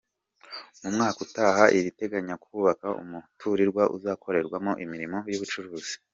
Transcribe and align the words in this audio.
Mu 0.81 0.89
mwaka 0.95 1.17
utaha 1.25 1.63
irateganya 1.77 2.35
kubaka 2.43 2.87
umuturirwa 3.01 3.83
uzakorerwamo 3.95 4.71
imirimo 4.83 5.17
y’ubucuruzi. 5.31 5.95